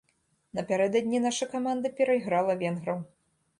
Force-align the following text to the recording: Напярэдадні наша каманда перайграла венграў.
Напярэдадні 0.59 1.19
наша 1.27 1.49
каманда 1.53 1.93
перайграла 2.01 2.59
венграў. 2.65 2.99